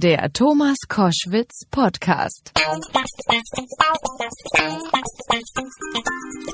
[0.00, 2.52] Der Thomas Koschwitz Podcast.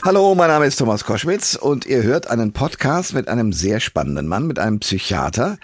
[0.03, 4.29] Hallo, mein Name ist Thomas Koschwitz und ihr hört einen Podcast mit einem sehr spannenden
[4.29, 5.59] Mann, mit einem Psychiater,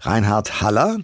[0.00, 1.00] Reinhard Haller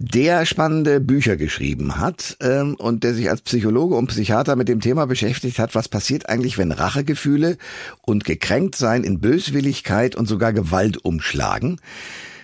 [0.00, 4.80] der spannende Bücher geschrieben hat ähm, und der sich als Psychologe und Psychiater mit dem
[4.80, 7.58] Thema beschäftigt hat, was passiert eigentlich, wenn Rachegefühle
[8.02, 11.80] und Gekränktsein in Böswilligkeit und sogar Gewalt umschlagen.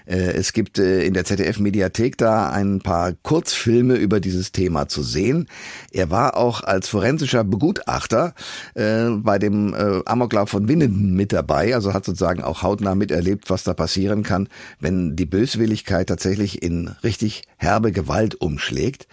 [0.07, 5.03] Äh, es gibt äh, in der ZDF-Mediathek da ein paar Kurzfilme über dieses Thema zu
[5.03, 5.49] sehen.
[5.91, 8.35] Er war auch als forensischer Begutachter
[8.75, 13.65] äh, bei dem Amoklauf von Winnenden mit dabei, also hat sozusagen auch hautnah miterlebt, was
[13.65, 14.49] da passieren kann,
[14.81, 19.07] wenn die Böswilligkeit tatsächlich in richtig herbe Gewalt umschlägt.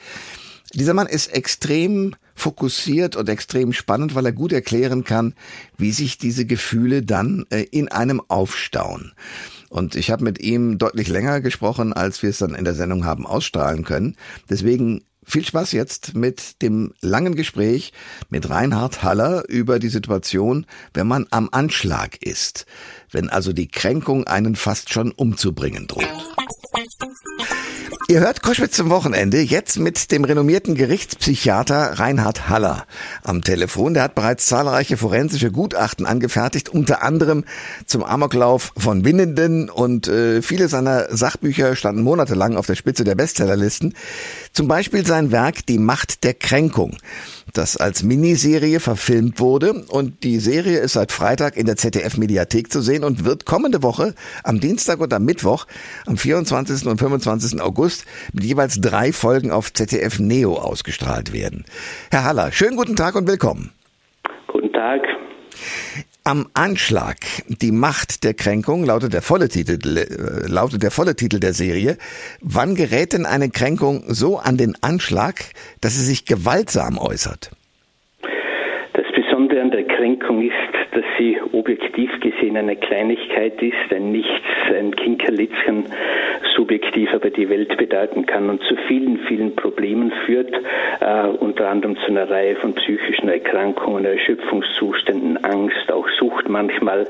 [0.73, 5.33] Dieser Mann ist extrem fokussiert und extrem spannend, weil er gut erklären kann,
[5.77, 9.13] wie sich diese Gefühle dann in einem aufstauen.
[9.71, 13.05] Und ich habe mit ihm deutlich länger gesprochen, als wir es dann in der Sendung
[13.05, 14.17] haben ausstrahlen können.
[14.49, 17.93] Deswegen viel Spaß jetzt mit dem langen Gespräch
[18.29, 22.65] mit Reinhard Haller über die Situation, wenn man am Anschlag ist,
[23.11, 26.03] wenn also die Kränkung einen fast schon umzubringen droht.
[28.11, 32.85] Ihr hört Koschwitz zum Wochenende, jetzt mit dem renommierten Gerichtspsychiater Reinhard Haller
[33.23, 33.93] am Telefon.
[33.93, 37.45] Der hat bereits zahlreiche forensische Gutachten angefertigt, unter anderem
[37.85, 43.15] zum Amoklauf von Winnenden und äh, viele seiner Sachbücher standen monatelang auf der Spitze der
[43.15, 43.93] Bestsellerlisten.
[44.51, 46.97] Zum Beispiel sein Werk Die Macht der Kränkung
[47.53, 49.85] das als Miniserie verfilmt wurde.
[49.89, 54.15] Und die Serie ist seit Freitag in der ZDF-Mediathek zu sehen und wird kommende Woche
[54.43, 55.67] am Dienstag und am Mittwoch,
[56.05, 56.87] am 24.
[56.87, 57.61] und 25.
[57.61, 61.65] August, mit jeweils drei Folgen auf ZDF Neo ausgestrahlt werden.
[62.09, 63.71] Herr Haller, schönen guten Tag und willkommen.
[64.47, 65.01] Guten Tag.
[66.23, 71.39] Am Anschlag, die Macht der Kränkung, lautet der volle Titel, äh, lautet der volle Titel
[71.39, 71.97] der Serie.
[72.41, 75.41] Wann gerät denn eine Kränkung so an den Anschlag,
[75.81, 77.49] dass sie sich gewaltsam äußert?
[78.93, 80.53] Das Besondere an der Kränkung ist,
[80.93, 84.45] dass sie objektiv gesehen eine Kleinigkeit ist, ein Nichts,
[84.77, 85.85] ein Kinkerlitzchen,
[86.55, 90.53] subjektiv aber die Welt bedeuten kann und zu vielen, vielen Problemen führt,
[90.99, 97.07] äh, unter anderem zu einer Reihe von psychischen Erkrankungen, Erschöpfungszuständen, Angst, auch Sucht manchmal.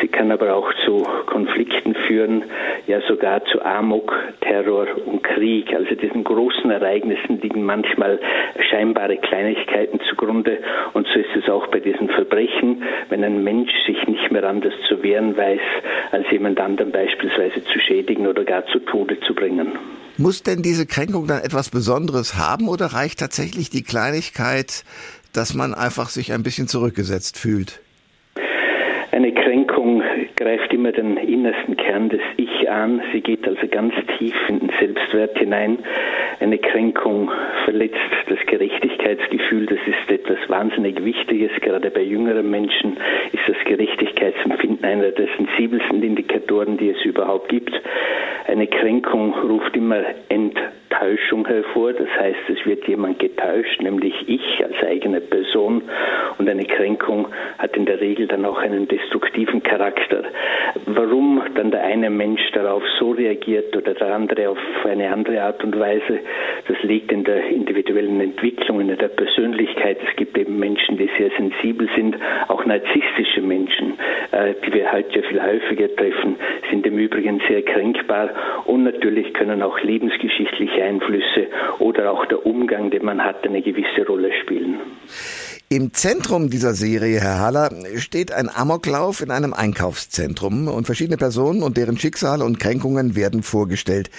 [0.00, 2.44] Sie kann aber auch zu Konflikten führen,
[2.86, 5.74] ja sogar zu Amok, Terror und Krieg.
[5.74, 8.18] Also diesen großen Ereignissen liegen manchmal
[8.70, 10.58] scheinbare Kleinigkeiten zugrunde
[10.92, 14.74] und so ist es auch bei diesen Verbrechen, wenn ein Mensch sich nicht mehr anders
[14.88, 15.60] zu wehren weiß,
[16.12, 19.72] als jemand anderen beispielsweise zu schädigen oder gar zu Tode zu bringen.
[20.16, 24.84] Muss denn diese Kränkung dann etwas Besonderes haben oder reicht tatsächlich die Kleinigkeit,
[25.32, 27.80] dass man einfach sich ein bisschen zurückgesetzt fühlt?
[29.10, 30.02] Eine Kränkung
[30.36, 33.00] greift immer den innersten Kern des Ich an.
[33.12, 35.78] Sie geht also ganz tief in den Selbstwert hinein.
[36.40, 37.30] Eine Kränkung
[37.64, 39.66] verletzt das Gerechtigkeitsgefühl.
[39.66, 41.50] Das ist etwas wahnsinnig Wichtiges.
[41.60, 42.96] Gerade bei jüngeren Menschen
[43.32, 47.72] ist das Gerechtigkeitsempfinden einer der sensibelsten Indikatoren, die es überhaupt gibt.
[48.46, 50.02] Eine Kränkung ruft immer
[50.94, 51.92] Enttäuschung hervor.
[51.92, 55.82] Das heißt, es wird jemand getäuscht, nämlich ich als eigene Person.
[56.38, 57.28] Und eine Kränkung
[57.58, 60.24] hat in der Regel dann auch einen destruktiven Charakter.
[60.86, 65.62] Warum dann der eine Mensch darauf so reagiert oder der andere auf eine andere Art
[65.64, 66.20] und Weise,
[66.68, 69.98] das liegt in der individuellen Entwicklung, in der Persönlichkeit.
[70.08, 72.16] Es gibt eben Menschen, die sehr sensibel sind,
[72.48, 73.94] auch narzisstische Menschen,
[74.32, 76.36] äh, die wir halt ja viel häufiger treffen,
[76.70, 78.30] sind im Übrigen sehr kränkbar
[78.66, 84.06] und natürlich können auch lebensgeschichtliche Einflüsse oder auch der Umgang, den man hat, eine gewisse
[84.06, 84.80] Rolle spielen.
[85.70, 91.62] Im Zentrum dieser Serie, Herr Haller, steht ein Amoklauf in einem Einkaufszentrum und verschiedene Personen
[91.62, 94.10] und deren Schicksale und Kränkungen werden vorgestellt.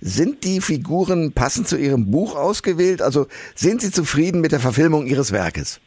[0.00, 3.02] Sind die Figuren passend zu Ihrem Buch ausgewählt?
[3.02, 5.80] Also sind Sie zufrieden mit der Verfilmung Ihres Werkes?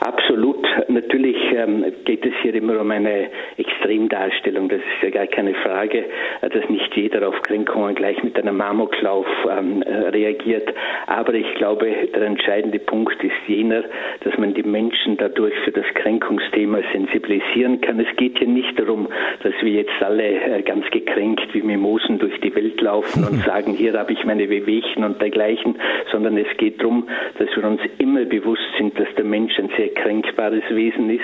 [0.00, 0.66] Absolut.
[0.88, 3.30] Natürlich ähm, geht es hier immer um eine
[3.78, 4.68] Extremdarstellung.
[4.68, 6.04] Das ist ja gar keine Frage,
[6.40, 10.72] dass nicht jeder auf Kränkungen gleich mit einem Amoklauf ähm, äh, reagiert.
[11.06, 13.84] Aber ich glaube, der entscheidende Punkt ist jener,
[14.20, 18.00] dass man die Menschen dadurch für das Kränkungsthema sensibilisieren kann.
[18.00, 19.08] Es geht hier nicht darum,
[19.42, 23.74] dass wir jetzt alle äh, ganz gekränkt wie Mimosen durch die Welt laufen und sagen,
[23.74, 25.78] hier habe ich meine Wehwehchen und dergleichen,
[26.10, 27.08] sondern es geht darum,
[27.38, 31.22] dass wir uns immer bewusst sind, dass der Mensch ein sehr kränkbares Wesen ist,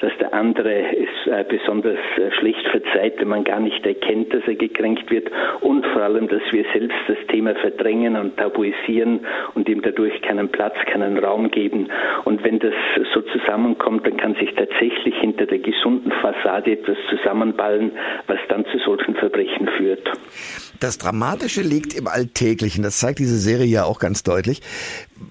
[0.00, 4.42] dass der andere es äh, besonders äh, schlecht verzeiht, wenn man gar nicht erkennt, dass
[4.46, 5.30] er gekränkt wird
[5.60, 9.20] und vor allem, dass wir selbst das Thema verdrängen und tabuisieren
[9.54, 11.88] und ihm dadurch keinen Platz, keinen Raum geben.
[12.24, 12.74] Und wenn das
[13.14, 17.92] so zusammenkommt, dann kann sich tatsächlich hinter der gesunden Fassade etwas zusammenballen,
[18.26, 20.10] was dann zu solchen Verbrechen führt.
[20.80, 22.82] Das Dramatische liegt im Alltäglichen.
[22.82, 24.60] Das zeigt diese Serie ja auch ganz deutlich.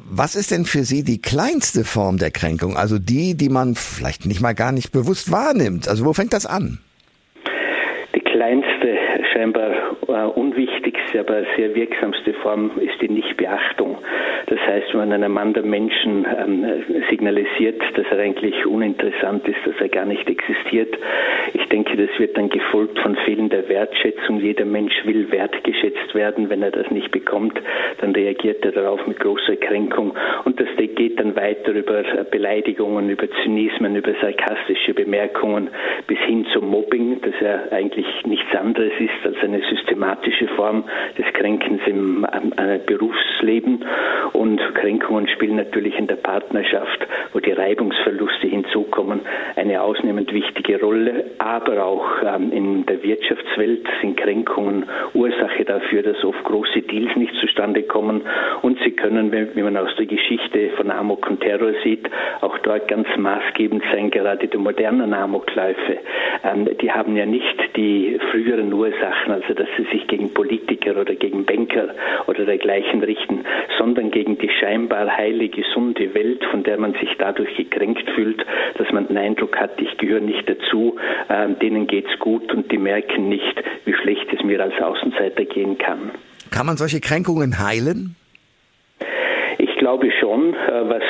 [0.09, 2.77] Was ist denn für Sie die kleinste Form der Kränkung?
[2.77, 5.89] Also die, die man vielleicht nicht mal gar nicht bewusst wahrnimmt.
[5.89, 6.79] Also wo fängt das an?
[8.15, 8.97] Die kleinste,
[9.33, 9.71] scheinbar
[10.07, 10.23] äh,
[10.87, 13.97] unwichtigste, aber sehr wirksamste Form ist die Nichtbeachtung.
[14.47, 16.65] Das heißt, wenn man einem anderen Menschen ähm,
[17.09, 20.97] signalisiert, dass er eigentlich uninteressant ist, dass er gar nicht existiert.
[21.53, 24.39] Ich denke, das wird dann gefolgt von fehlender Wertschätzung.
[24.39, 26.49] Jeder Mensch will wertgeschätzt werden.
[26.49, 27.59] Wenn er das nicht bekommt,
[27.99, 30.13] dann reagiert er darauf mit großer Kränkung.
[30.45, 35.69] Und das geht dann weiter über Beleidigungen, über Zynismen, über sarkastische Bemerkungen
[36.07, 40.76] bis hin zum Mobbing, das ja eigentlich nichts anderes ist als eine systematische Form
[41.17, 42.25] des Kränkens im
[42.57, 43.85] äh, Berufsleben.
[44.33, 49.21] Und Kränkungen spielen natürlich in der Partnerschaft, wo die Reibungsverluste hinzukommen,
[49.55, 51.31] eine ausnehmend wichtige Rolle.
[51.39, 57.33] Aber auch ähm, in der Wirtschaftswelt sind Kränkungen Ursache dafür, dass oft große Deals nicht
[57.35, 58.21] zustande kommen.
[58.61, 58.76] Und
[59.07, 62.09] können, wie man aus der Geschichte von Amok und Terror sieht,
[62.41, 65.99] auch dort ganz maßgebend sein, gerade die modernen Amokläufe.
[66.43, 71.15] Ähm, die haben ja nicht die früheren Ursachen, also dass sie sich gegen Politiker oder
[71.15, 71.89] gegen Banker
[72.27, 73.45] oder dergleichen richten,
[73.77, 78.45] sondern gegen die scheinbar heile, gesunde Welt, von der man sich dadurch gekränkt fühlt,
[78.77, 80.97] dass man den Eindruck hat, ich gehöre nicht dazu,
[81.29, 85.77] äh, denen geht's gut und die merken nicht, wie schlecht es mir als Außenseiter gehen
[85.77, 86.11] kann.
[86.51, 88.16] Kann man solche Kränkungen heilen?
[89.87, 91.03] Glaube schon, äh, was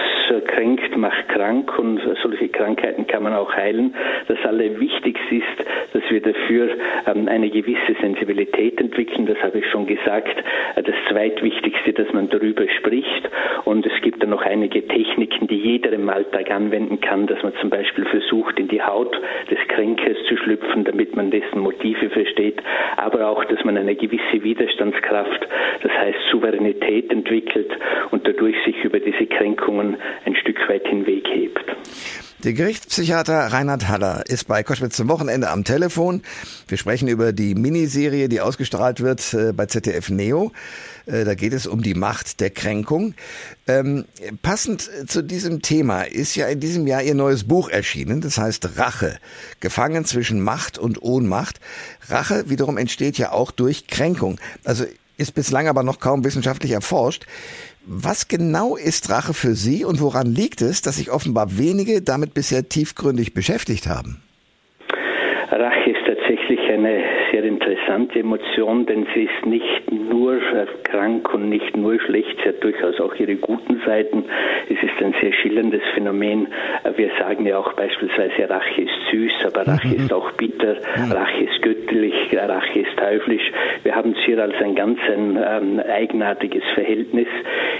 [0.45, 3.95] kränkt, macht krank und solche Krankheiten kann man auch heilen.
[4.27, 6.69] Das Allerwichtigste ist, dass wir dafür
[7.07, 10.43] ähm, eine gewisse Sensibilität entwickeln, das habe ich schon gesagt.
[10.75, 13.27] Äh, das Zweitwichtigste, dass man darüber spricht
[13.65, 17.53] und es gibt dann noch einige Techniken, die jeder im Alltag anwenden kann, dass man
[17.59, 19.19] zum Beispiel versucht, in die Haut
[19.49, 22.61] des Kränkers zu schlüpfen, damit man dessen Motive versteht,
[22.97, 25.47] aber auch, dass man eine gewisse Widerstandskraft,
[25.81, 27.71] das heißt Souveränität entwickelt
[28.11, 31.65] und dadurch sich über diese Kränkungen ein Stück weit hinweghebt.
[32.43, 36.21] Der Gerichtspsychiater Reinhard Haller ist bei Koschwitz zum Wochenende am Telefon.
[36.67, 40.51] Wir sprechen über die Miniserie, die ausgestrahlt wird äh, bei ZDF Neo.
[41.07, 43.15] Äh, da geht es um die Macht der Kränkung.
[43.67, 44.05] Ähm,
[44.43, 48.77] passend zu diesem Thema ist ja in diesem Jahr Ihr neues Buch erschienen, das heißt
[48.77, 49.17] Rache.
[49.59, 51.59] Gefangen zwischen Macht und Ohnmacht.
[52.07, 54.39] Rache wiederum entsteht ja auch durch Kränkung.
[54.63, 54.85] Also
[55.17, 57.25] ist bislang aber noch kaum wissenschaftlich erforscht.
[57.89, 62.33] Was genau ist Rache für Sie und woran liegt es, dass sich offenbar wenige damit
[62.33, 64.21] bisher tiefgründig beschäftigt haben?
[66.37, 70.39] Tatsächlich eine sehr interessante Emotion, denn sie ist nicht nur
[70.83, 74.23] krank und nicht nur schlecht, sie hat durchaus auch ihre guten Seiten.
[74.69, 76.47] Es ist ein sehr schillerndes Phänomen.
[76.95, 79.95] Wir sagen ja auch beispielsweise, Rache ist süß, aber Rache mhm.
[79.95, 81.11] ist auch bitter, mhm.
[81.11, 83.51] Rache ist göttlich, Rache ist teuflisch.
[83.83, 87.27] Wir haben es hier als ein ganz ein, ähm, eigenartiges Verhältnis.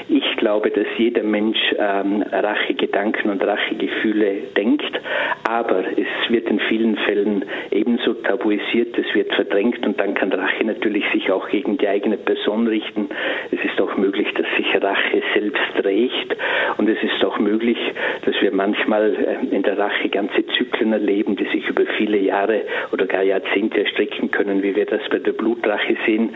[0.09, 4.99] Ich glaube, dass jeder Mensch ähm, Rachegedanken und Rachegefühle denkt,
[5.47, 8.13] aber es wird in vielen Fällen ebenso
[8.47, 12.67] tabuisiert, es wird verdrängt und dann kann Rache natürlich sich auch gegen die eigene Person
[12.67, 13.09] richten.
[13.51, 16.35] Es ist auch möglich, dass sich Rache selbst rächt
[16.77, 17.77] und es ist auch möglich,
[18.25, 22.61] dass wir manchmal äh, in der Rache ganze Zyklen erleben, die sich über viele Jahre
[22.91, 26.33] oder gar Jahrzehnte erstrecken können, wie wir das bei der Blutrache sehen.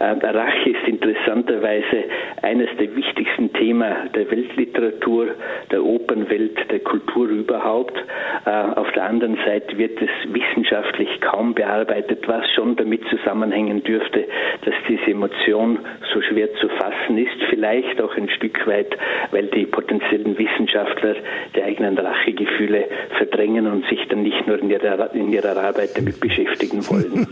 [0.00, 2.04] Äh, Rache ist interessanterweise
[2.42, 5.28] eines der wichtigsten Themen der Weltliteratur,
[5.70, 7.96] der Opernwelt, der Kultur überhaupt.
[8.44, 14.26] Äh, auf der anderen Seite wird es wissenschaftlich kaum bearbeitet, was schon damit zusammenhängen dürfte,
[14.64, 15.78] dass diese Emotion
[16.12, 17.36] so schwer zu fassen ist.
[17.50, 18.96] Vielleicht auch ein Stück weit,
[19.30, 21.16] weil die potenziellen Wissenschaftler
[21.54, 26.20] die eigenen Rachegefühle verdrängen und sich dann nicht nur in ihrer, in ihrer Arbeit damit
[26.20, 27.26] beschäftigen wollen.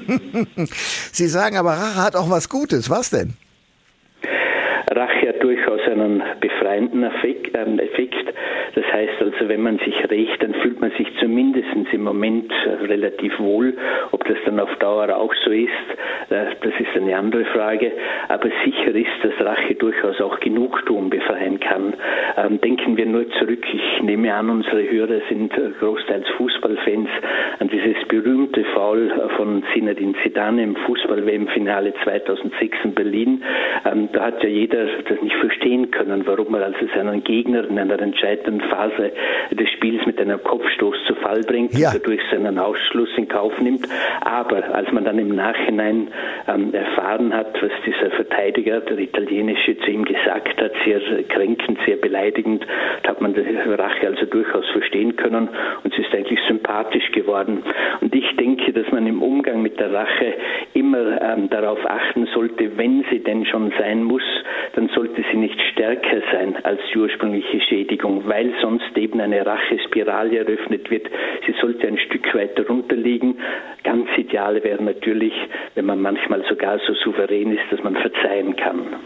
[0.67, 2.91] Sie sagen aber, Rache hat auch was Gutes.
[2.91, 3.35] Was denn?
[4.95, 7.55] Rache hat durchaus einen befreienden Effekt.
[7.55, 7.81] Ähm.
[8.75, 12.85] Das heißt also, wenn man sich rächt, dann fühlt man sich zumindest im Moment äh,
[12.87, 13.75] relativ wohl.
[14.13, 15.69] Ob das dann auf Dauer auch so ist,
[16.31, 17.93] äh, das ist eine andere Frage.
[18.29, 21.95] Aber sicher ist, dass Rache durchaus auch Genugtuung befreien kann.
[22.37, 23.65] Ähm, denken wir nur zurück.
[23.73, 27.09] Ich nehme an, unsere Hörer sind äh, großteils Fußballfans
[27.59, 33.43] an dieses berühmte Foul von Zinedine Zidane im Fußball-WM-Finale 2006 in Berlin.
[33.85, 37.69] Ähm, da hat ja jeder er das nicht verstehen können, warum er also seinen Gegner
[37.69, 39.13] in einer entscheidenden Phase
[39.51, 41.89] des Spiels mit einem Kopfstoß zu Fall bringt ja.
[41.89, 43.87] und dadurch seinen Ausschluss in Kauf nimmt.
[44.21, 46.09] Aber als man dann im Nachhinein
[46.49, 51.97] ähm, erfahren hat, was dieser Verteidiger, der italienische, zu ihm gesagt hat, sehr kränkend, sehr
[51.97, 52.67] beleidigend,
[53.07, 55.49] hat man die Rache also durchaus verstehen können
[55.85, 57.63] und sie ist eigentlich sympathisch geworden.
[58.01, 60.35] Und ich denke, dass man im Umgang mit der Rache
[60.75, 64.23] immer ähm, darauf achten sollte, wenn sie denn schon sein muss,
[64.75, 70.39] dann sollte sie nicht stärker sein als die ursprüngliche Schädigung, weil sonst eben eine Rachespirale
[70.39, 71.09] eröffnet wird.
[71.47, 73.39] Sie sollte ein Stück weiter runterliegen.
[73.83, 75.35] Ganz ideal wäre natürlich,
[75.75, 78.97] wenn man manchmal sogar so souverän ist, dass man verzeihen kann.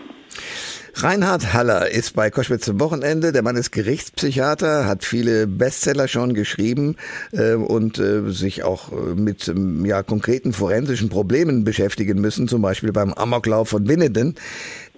[0.98, 3.30] Reinhard Haller ist bei Koschwitz zum Wochenende.
[3.30, 6.96] Der Mann ist Gerichtspsychiater, hat viele Bestseller schon geschrieben
[7.32, 12.62] äh, und äh, sich auch äh, mit ähm, ja, konkreten forensischen Problemen beschäftigen müssen, zum
[12.62, 14.36] Beispiel beim Amoklauf von Winnenden.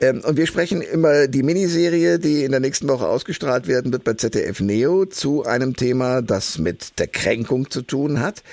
[0.00, 4.04] Ähm, und wir sprechen über die Miniserie, die in der nächsten Woche ausgestrahlt werden wird
[4.04, 8.44] bei ZDF Neo zu einem Thema, das mit der Kränkung zu tun hat.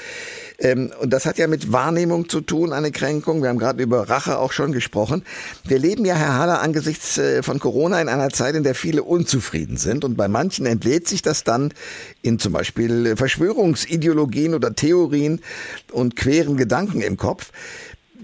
[0.59, 3.41] Ähm, und das hat ja mit Wahrnehmung zu tun, eine Kränkung.
[3.41, 5.23] Wir haben gerade über Rache auch schon gesprochen.
[5.65, 9.03] Wir leben ja, Herr Haller, angesichts äh, von Corona in einer Zeit, in der viele
[9.03, 10.03] unzufrieden sind.
[10.03, 11.73] Und bei manchen entlädt sich das dann
[12.21, 15.41] in zum Beispiel Verschwörungsideologien oder Theorien
[15.91, 17.51] und queren Gedanken im Kopf.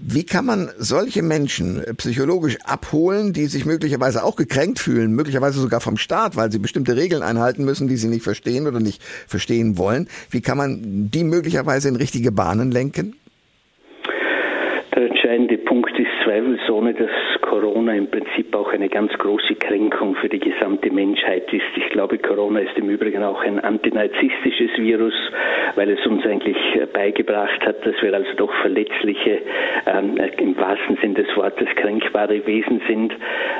[0.04, 5.60] Wie kann man solche Menschen äh, psychologisch abholen, die sich möglicherweise auch gekränkt fühlen, möglicherweise
[5.60, 9.00] sogar vom Staat, weil sie bestimmte Regeln einhalten müssen, die sie nicht verstehen oder nicht
[9.28, 10.08] verstehen wollen?
[10.28, 13.14] Wie kann man die möglicherweise in richtige Bahnen lenken?
[15.32, 17.08] Entscheidende Punkt ist zweifelsohne, dass
[17.40, 21.64] Corona im Prinzip auch eine ganz große Kränkung für die gesamte Menschheit ist.
[21.74, 25.14] Ich glaube, Corona ist im Übrigen auch ein antinazistisches Virus,
[25.74, 26.58] weil es uns eigentlich
[26.92, 29.40] beigebracht hat, dass wir also doch verletzliche,
[29.86, 33.14] ähm, im wahrsten Sinn des Wortes kränkbare Wesen sind,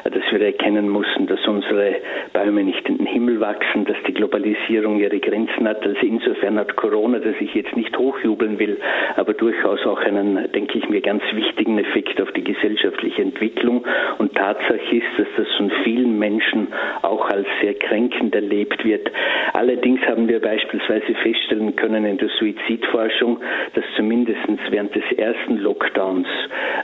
[0.04, 1.96] dass wir erkennen mussten, dass unsere
[2.34, 5.86] Bäume nicht in den Himmel wachsen, dass die Globalisierung ihre Grenzen hat.
[5.86, 8.78] Also insofern hat Corona, dass ich jetzt nicht hochjubeln will,
[9.16, 13.84] aber durchaus auch einen, denke ich mir, ganz wichtigen Effekt auf die gesellschaftliche Entwicklung.
[14.18, 16.68] Und Tatsache ist, dass das von vielen Menschen
[17.02, 19.10] auch als sehr kränkend erlebt wird.
[19.52, 23.38] Allerdings haben wir beispielsweise feststellen können in der Suizidforschung,
[23.74, 24.40] dass zumindest
[24.70, 26.26] während des ersten Lockdowns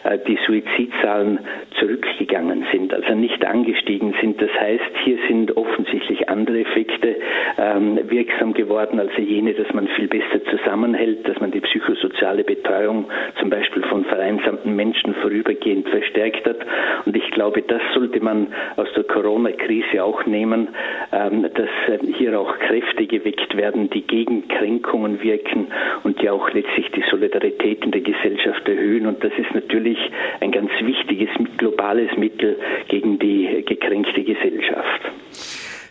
[0.04, 1.40] äh, die Suizidzahlen
[1.78, 4.40] zurückgegangen sind, also nicht angestiegen sind.
[4.40, 6.07] Das heißt, hier sind offensichtlich
[6.38, 7.16] andere Effekte
[7.58, 13.06] ähm, wirksam geworden, als jene, dass man viel besser zusammenhält, dass man die psychosoziale Betreuung
[13.40, 16.58] zum Beispiel von vereinsamten Menschen vorübergehend verstärkt hat.
[17.04, 20.68] Und ich glaube, das sollte man aus der Corona-Krise auch nehmen,
[21.12, 25.66] ähm, dass äh, hier auch Kräfte geweckt werden, die gegen Kränkungen wirken
[26.04, 29.06] und die auch letztlich die Solidarität in der Gesellschaft erhöhen.
[29.06, 29.98] Und das ist natürlich
[30.40, 32.56] ein ganz wichtiges globales Mittel
[32.88, 35.02] gegen die gekränkte Gesellschaft.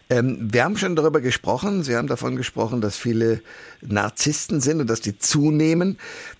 [0.09, 1.83] Ähm, wir haben schon darüber gesprochen.
[1.83, 3.41] Sie haben davon gesprochen, dass viele
[3.81, 5.97] Narzissten sind und dass die zunehmen.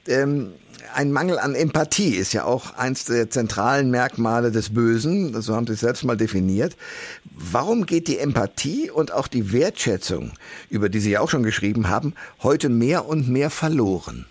[0.08, 0.54] Ähm,
[0.96, 5.34] ein Mangel an Empathie ist ja auch eins der zentralen Merkmale des Bösen.
[5.42, 6.78] So haben Sie es selbst mal definiert.
[7.26, 10.32] Warum geht die Empathie und auch die Wertschätzung,
[10.70, 14.26] über die Sie ja auch schon geschrieben haben, heute mehr und mehr verloren?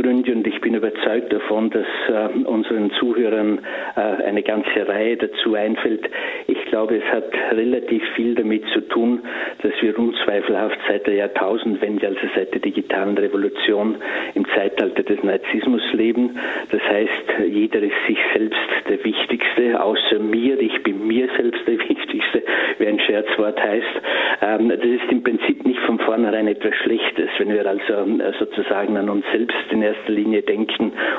[0.00, 3.60] Gründe und ich bin überzeugt davon, dass äh, unseren Zuhörern
[3.96, 6.10] äh, eine ganze Reihe dazu einfällt.
[6.46, 9.20] Ich glaube, es hat relativ viel damit zu tun,
[9.62, 13.96] dass wir unzweifelhaft seit der Jahrtausendwende, also seit der digitalen Revolution,
[14.34, 16.38] im Zeitalter des Narzissmus leben.
[16.70, 18.58] Das heißt, jeder ist sich selbst
[18.90, 20.60] der Wichtigste, außer mir.
[20.60, 22.42] Ich bin mir selbst der Wichtigste,
[22.76, 24.02] wie ein Scherzwort heißt.
[24.42, 28.98] Ähm, das ist im Prinzip nicht von vornherein etwas Schlechtes, wenn wir also äh, sozusagen
[28.98, 30.57] an uns selbst in erster Linie denken,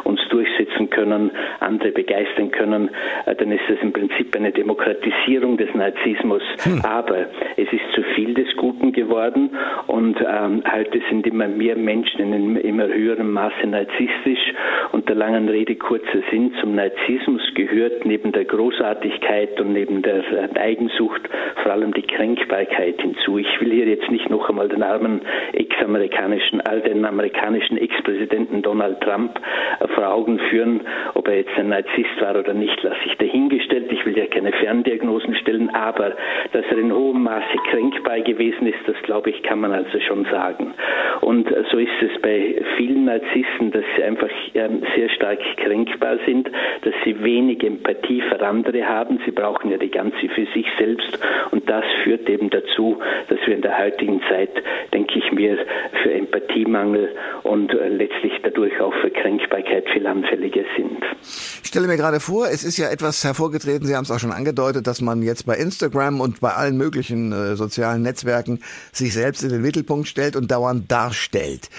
[0.03, 2.89] uns durchsetzen können, andere begeistern können,
[3.25, 6.41] äh, dann ist das im Prinzip eine Demokratisierung des Narzissmus.
[6.63, 6.81] Hm.
[6.83, 9.51] Aber es ist zu viel des Guten geworden
[9.88, 14.53] und ähm, heute sind immer mehr Menschen in einem immer höherem Maße narzisstisch
[14.91, 20.24] und der langen Rede kurzer Sinn zum Narzissmus gehört neben der Großartigkeit und neben der
[20.31, 21.21] äh, Eigensucht
[21.63, 23.38] vor allem die Kränkbarkeit hinzu.
[23.38, 25.21] Ich will hier jetzt nicht noch einmal den armen
[25.53, 29.39] ex-amerikanischen, all den amerikanischen Ex-Präsidenten Donald Trump
[29.79, 29.88] äh,
[30.20, 30.82] Augen führen.
[31.14, 33.92] Ob er jetzt ein Narzisst war oder nicht, lasse ich dahingestellt.
[33.92, 36.16] Ich will ja keine Ferndiagnosen stellen, aber
[36.52, 40.26] dass er in hohem Maße kränkbar gewesen ist, das glaube ich, kann man also schon
[40.26, 40.74] sagen.
[41.22, 46.50] Und so ist es bei vielen Narzissten, dass sie einfach ähm, sehr stark kränkbar sind,
[46.82, 49.20] dass sie wenig Empathie für andere haben.
[49.26, 51.20] Sie brauchen ja die ganze für sich selbst
[51.52, 52.98] und das führt eben dazu,
[53.30, 54.52] dass wir in der heutigen Zeit,
[54.94, 55.58] denke ich mir,
[56.04, 57.10] für Empathiemangel
[57.44, 61.04] und äh, letztlich dadurch auch für Kränkbarkeit viel anfälliger sind.
[61.22, 64.32] Ich stelle mir gerade vor, es ist ja etwas hervorgetreten, Sie haben es auch schon
[64.32, 68.60] angedeutet, dass man jetzt bei Instagram und bei allen möglichen äh, sozialen Netzwerken
[68.92, 71.70] sich selbst in den Mittelpunkt stellt und dauernd darstellt.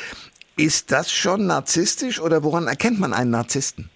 [0.57, 3.91] Ist das schon narzisstisch oder woran erkennt man einen Narzissten?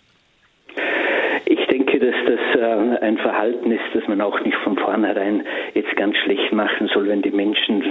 [2.65, 5.45] äh, ein Verhalten ist, das man auch nicht von vornherein
[5.75, 7.83] jetzt ganz schlecht machen soll, wenn die Menschen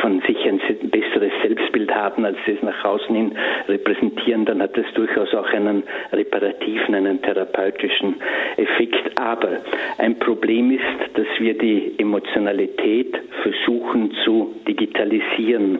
[0.00, 3.32] von sich ein besseres Selbstbild haben, als sie es nach außen hin
[3.68, 8.16] repräsentieren, dann hat das durchaus auch einen reparativen, einen therapeutischen
[8.56, 9.20] Effekt.
[9.20, 9.58] Aber
[9.98, 10.82] ein Problem ist,
[11.14, 15.78] dass wir die Emotionalität versuchen zu digitalisieren.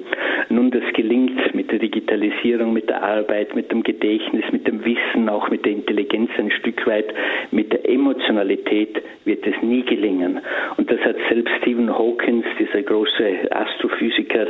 [0.49, 5.29] Nun, das gelingt mit der Digitalisierung, mit der Arbeit, mit dem Gedächtnis, mit dem Wissen,
[5.29, 7.13] auch mit der Intelligenz ein Stück weit,
[7.51, 8.76] mit der Emotionalität
[9.25, 10.41] wird es nie gelingen.
[10.77, 14.47] Und das hat selbst Stephen Hawkins, dieser große Astrophysiker,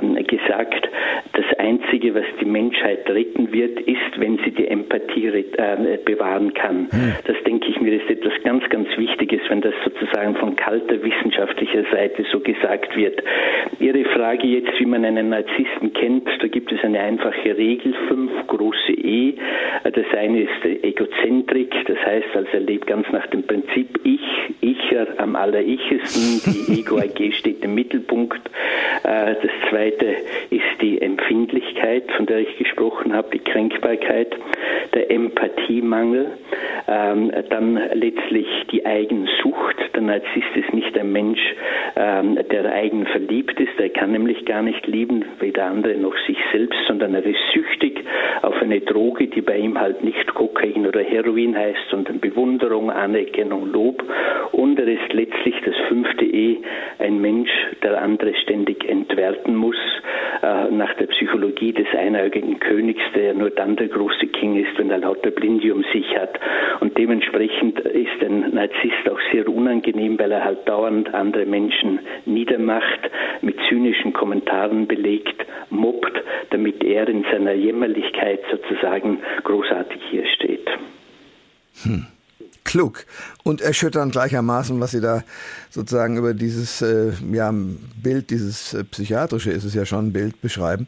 [0.00, 0.88] ähm, gesagt,
[1.32, 6.88] das Einzige, was die Menschheit retten wird, ist, wenn sie die Empathie äh, bewahren kann.
[6.90, 7.14] Hm.
[7.24, 11.84] Das denke ich mir ist etwas ganz, ganz Wichtiges, wenn das sozusagen von kalter wissenschaftlicher
[11.90, 13.22] Seite so gesagt wird.
[13.78, 18.30] Ihre Frage jetzt, wie man einen Narzissten kennt, da gibt es eine einfache Regel, fünf
[18.46, 19.34] große E.
[19.84, 24.20] Das eine ist Egozentrik, das heißt also, er lebt ganz nach dem Prinzip Ich,
[24.60, 28.50] Icher am allerichesten, die Ego-AG steht im Mittelpunkt.
[29.04, 30.06] Äh, das zweite
[30.50, 30.98] ist die
[31.40, 34.36] Empfindlichkeit, von der ich gesprochen habe, die Kränkbarkeit,
[34.94, 36.32] der Empathiemangel,
[36.86, 39.76] ähm, dann letztlich die Eigensucht.
[39.94, 41.40] Der Narzisst ist nicht ein Mensch,
[41.96, 46.36] ähm, der eigen verliebt ist, er kann nämlich gar nicht lieben, weder andere noch sich
[46.52, 48.04] selbst, sondern er ist süchtig
[48.42, 53.72] auf eine Droge, die bei ihm halt nicht Kokain oder Heroin heißt, sondern Bewunderung, Anerkennung,
[53.72, 54.02] Lob.
[54.52, 56.58] Und er ist letztlich das fünfte E,
[56.98, 57.50] ein Mensch,
[57.82, 59.76] der andere ständig entwerten muss,
[60.42, 61.29] äh, nach der Psychologie
[61.80, 65.72] des einäugigen Königs, der ja nur dann der große King ist, wenn er lauter Blinde
[65.72, 66.38] um sich hat.
[66.80, 73.10] Und dementsprechend ist ein Narzisst auch sehr unangenehm, weil er halt dauernd andere Menschen niedermacht,
[73.42, 76.12] mit zynischen Kommentaren belegt, mobbt,
[76.50, 80.68] damit er in seiner Jämmerlichkeit sozusagen großartig hier steht.
[81.82, 82.06] Hm
[82.70, 83.04] klug
[83.42, 85.24] und erschütternd gleichermaßen, was Sie da
[85.70, 90.40] sozusagen über dieses äh, ja, Bild, dieses äh, psychiatrische ist es ja schon ein Bild
[90.40, 90.86] beschreiben.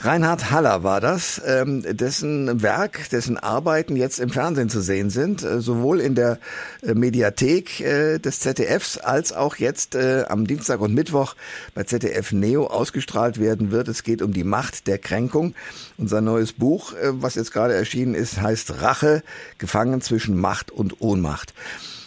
[0.00, 5.42] Reinhard Haller war das, ähm, dessen Werk, dessen Arbeiten jetzt im Fernsehen zu sehen sind,
[5.42, 6.38] äh, sowohl in der
[6.82, 11.34] äh, Mediathek äh, des ZDFs als auch jetzt äh, am Dienstag und Mittwoch
[11.74, 13.88] bei ZDF Neo ausgestrahlt werden wird.
[13.88, 15.54] Es geht um die Macht der Kränkung.
[15.98, 19.22] Unser neues Buch, was jetzt gerade erschienen ist, heißt Rache,
[19.58, 21.52] gefangen zwischen Macht und Ohnmacht.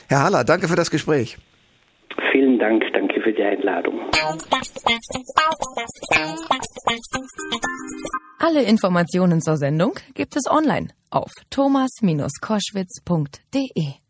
[0.08, 1.38] Herr Haller, danke für das Gespräch.
[2.32, 4.00] Vielen Dank, danke für die Einladung.
[8.40, 14.03] Alle Informationen zur Sendung gibt es online auf thomas-koschwitz.de.